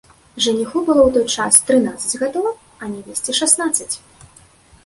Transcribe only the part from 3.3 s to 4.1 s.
шаснаццаць.